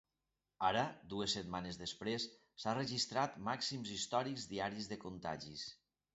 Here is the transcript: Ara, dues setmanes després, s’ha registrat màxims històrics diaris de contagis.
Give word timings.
Ara, 0.69 0.85
dues 1.11 1.35
setmanes 1.37 1.77
després, 1.81 2.25
s’ha 2.65 2.73
registrat 2.79 3.37
màxims 3.51 3.93
històrics 3.99 4.49
diaris 4.55 4.91
de 4.95 5.01
contagis. 5.07 5.71